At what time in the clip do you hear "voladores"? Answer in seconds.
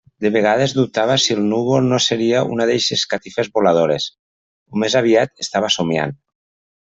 3.59-4.09